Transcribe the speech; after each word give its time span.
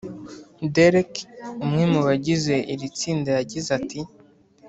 Derek 0.73 1.13
umwe 1.63 1.83
mu 1.91 1.99
bagize 2.07 2.55
iri 2.73 2.87
tsinda 2.97 3.29
yagize 3.39 3.69
ati 3.79 3.99